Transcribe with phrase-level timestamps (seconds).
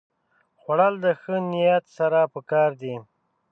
[0.61, 2.95] خوړل د ښه نیت سره پکار دي